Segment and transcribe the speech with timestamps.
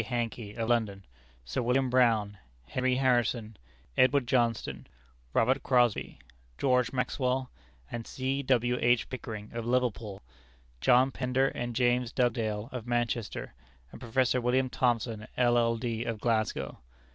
[0.03, 1.05] Hankey, of London;
[1.45, 3.55] Sir William Brown, Henry Harrison,
[3.95, 4.87] Edward Johnston,
[5.31, 6.17] Robert Crosbie,
[6.57, 7.51] George Maxwell,
[7.91, 8.41] and C.
[8.41, 8.79] W.
[8.81, 9.07] H.
[9.09, 10.23] Pickering, of Liverpool;
[10.79, 13.53] John Pender and James Dugdale, of Manchester;
[13.91, 16.79] and Professor William Thomson, LL.D., of Glasgow.